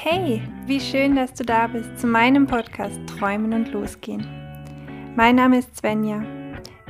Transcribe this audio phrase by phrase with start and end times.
[0.00, 4.24] Hey, wie schön, dass du da bist zu meinem Podcast Träumen und Losgehen.
[5.16, 6.22] Mein Name ist Svenja.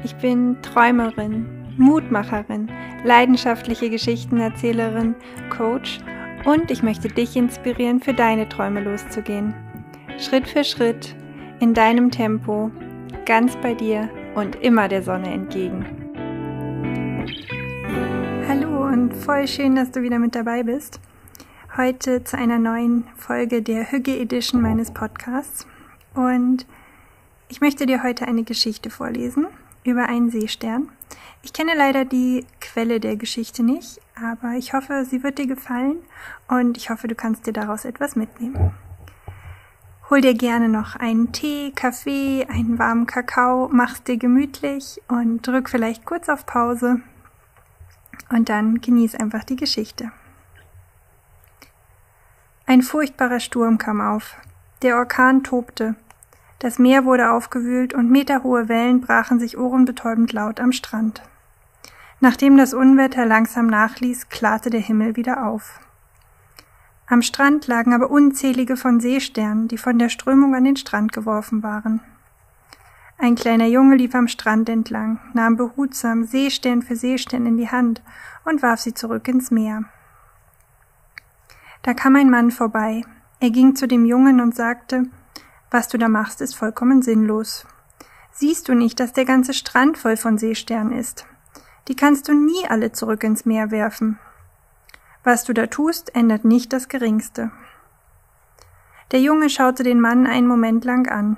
[0.05, 1.47] Ich bin Träumerin,
[1.79, 2.71] Mutmacherin,
[3.05, 5.15] leidenschaftliche Geschichtenerzählerin,
[5.49, 6.01] Coach
[6.45, 9.55] und ich möchte dich inspirieren, für deine Träume loszugehen.
[10.19, 11.17] Schritt für Schritt,
[11.61, 12.71] in deinem Tempo,
[13.25, 15.87] ganz bei dir und immer der Sonne entgegen.
[18.47, 21.01] Hallo und voll schön, dass du wieder mit dabei bist
[21.77, 25.67] heute zu einer neuen Folge der Hügge Edition meines Podcasts.
[26.15, 26.67] Und
[27.49, 29.47] ich möchte dir heute eine Geschichte vorlesen
[29.85, 30.89] über einen Seestern.
[31.43, 35.99] Ich kenne leider die Quelle der Geschichte nicht, aber ich hoffe, sie wird dir gefallen
[36.49, 38.73] und ich hoffe, du kannst dir daraus etwas mitnehmen.
[40.11, 45.69] Hol dir gerne noch einen Tee, Kaffee, einen warmen Kakao, mach's dir gemütlich und drück
[45.69, 47.01] vielleicht kurz auf Pause
[48.31, 50.11] und dann genieß einfach die Geschichte.
[52.69, 54.37] Ein furchtbarer Sturm kam auf.
[54.83, 55.95] Der Orkan tobte.
[56.59, 61.23] Das Meer wurde aufgewühlt und meterhohe Wellen brachen sich ohrenbetäubend laut am Strand.
[62.21, 65.81] Nachdem das Unwetter langsam nachließ, klarte der Himmel wieder auf.
[67.07, 71.63] Am Strand lagen aber unzählige von Seesternen, die von der Strömung an den Strand geworfen
[71.63, 72.03] waren.
[73.17, 78.03] Ein kleiner Junge lief am Strand entlang, nahm behutsam Seestern für Seestern in die Hand
[78.45, 79.85] und warf sie zurück ins Meer.
[81.83, 83.03] Da kam ein Mann vorbei.
[83.41, 85.05] Er ging zu dem Jungen und sagte,
[85.71, 87.67] was du da machst, ist vollkommen sinnlos.
[88.33, 91.27] Siehst du nicht, dass der ganze Strand voll von Seesternen ist?
[91.89, 94.19] Die kannst du nie alle zurück ins Meer werfen.
[95.25, 97.51] Was du da tust, ändert nicht das geringste.
[99.11, 101.37] Der Junge schaute den Mann einen Moment lang an.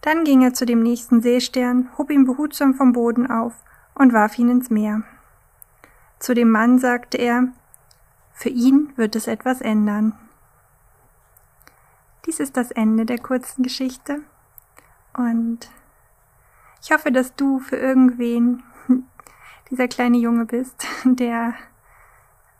[0.00, 3.54] Dann ging er zu dem nächsten Seestern, hob ihn behutsam vom Boden auf
[3.94, 5.02] und warf ihn ins Meer.
[6.18, 7.48] Zu dem Mann sagte er,
[8.32, 10.14] für ihn wird es etwas ändern.
[12.26, 14.20] Dies ist das Ende der kurzen Geschichte
[15.16, 15.70] und
[16.82, 18.62] ich hoffe, dass du für irgendwen
[19.70, 21.54] dieser kleine Junge bist, der,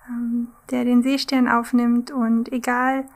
[0.08, 3.06] ähm, der den Seestern aufnimmt und egal,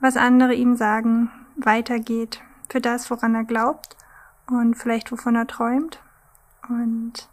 [0.00, 3.96] was andere ihm sagen, weitergeht für das, woran er glaubt
[4.46, 6.02] und vielleicht wovon er träumt
[6.68, 7.28] und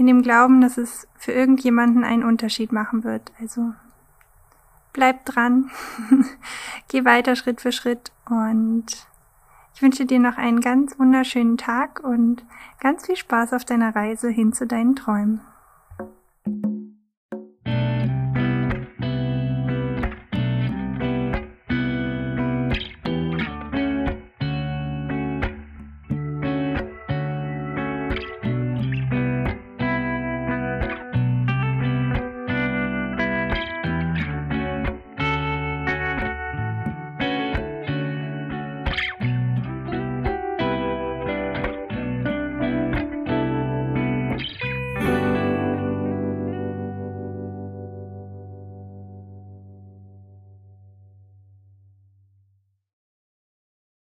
[0.00, 3.32] in dem Glauben, dass es für irgendjemanden einen Unterschied machen wird.
[3.38, 3.74] Also
[4.94, 5.70] bleib dran,
[6.88, 8.86] geh weiter Schritt für Schritt und
[9.74, 12.42] ich wünsche dir noch einen ganz wunderschönen Tag und
[12.80, 15.42] ganz viel Spaß auf deiner Reise hin zu deinen Träumen.